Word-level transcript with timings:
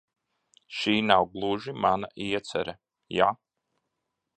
Šī 0.77 0.95
nav 1.11 1.27
gluži 1.35 1.75
mana 1.85 2.11
iecere, 2.31 2.79
ja? 3.23 3.33